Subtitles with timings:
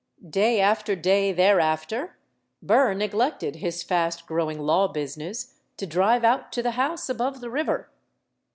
[0.31, 2.17] Day after day thereafter,
[2.59, 7.39] Burr neglected his fast grow ing law business to drive out to the house above
[7.39, 7.87] the river.